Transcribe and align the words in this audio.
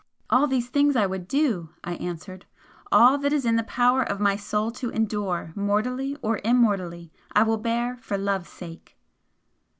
"All 0.31 0.47
these 0.47 0.67
things 0.67 0.95
I 0.95 1.05
would 1.05 1.27
do!" 1.27 1.69
I 1.83 1.93
answered 1.93 2.47
"All 2.91 3.19
that 3.19 3.31
is 3.31 3.45
in 3.45 3.55
the 3.55 3.61
power 3.63 4.01
of 4.01 4.19
my 4.19 4.35
soul 4.35 4.71
to 4.71 4.89
endure 4.89 5.53
mortally 5.55 6.17
or 6.23 6.41
immortally, 6.43 7.11
I 7.33 7.43
will 7.43 7.57
bear 7.57 7.97
for 7.97 8.17
Love's 8.17 8.49
sake!" 8.49 8.97